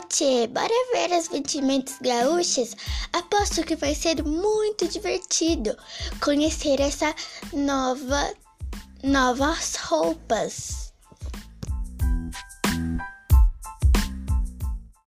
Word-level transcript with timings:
tchê, 0.00 0.46
bora 0.46 0.68
ver 0.92 1.12
as 1.12 1.28
vestimentas 1.28 1.96
gaúchas? 2.00 2.76
Aposto 3.12 3.62
que 3.62 3.76
vai 3.76 3.94
ser 3.94 4.22
muito 4.24 4.88
divertido 4.88 5.76
conhecer 6.20 6.80
essa 6.80 7.14
nova 7.52 8.34
novas 9.02 9.76
roupas. 9.76 10.83